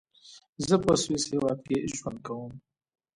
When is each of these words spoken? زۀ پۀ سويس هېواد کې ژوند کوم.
زۀ 0.67 0.75
پۀ 0.83 0.93
سويس 1.01 1.23
هېواد 1.31 1.57
کې 1.67 1.77
ژوند 1.97 2.17
کوم. 2.25 2.53